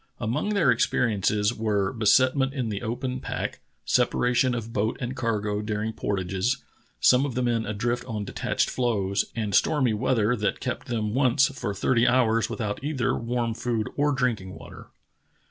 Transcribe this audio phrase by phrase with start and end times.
[0.19, 5.61] Among their experi ences were besetment in the open pack, separation of boat and cargo
[5.61, 6.57] during portages,
[6.99, 11.49] some of the men adrift on detached floes, and stormy weather that kept them once
[11.49, 14.87] for thirty hours without either warm food or drink ing water.